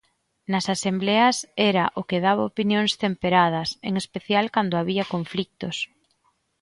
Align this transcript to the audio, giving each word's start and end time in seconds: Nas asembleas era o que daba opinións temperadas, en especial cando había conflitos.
Nas 0.51 0.65
asembleas 0.75 1.37
era 1.71 1.85
o 1.99 2.01
que 2.09 2.23
daba 2.25 2.49
opinións 2.51 2.91
temperadas, 3.05 3.69
en 3.87 3.93
especial 4.03 4.45
cando 4.55 4.75
había 4.79 5.09
conflitos. 5.13 5.77